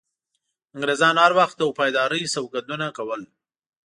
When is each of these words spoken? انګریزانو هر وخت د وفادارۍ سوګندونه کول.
انګریزانو 0.75 1.19
هر 1.25 1.31
وخت 1.39 1.55
د 1.57 1.61
وفادارۍ 1.69 2.23
سوګندونه 2.35 2.87
کول. 2.97 3.21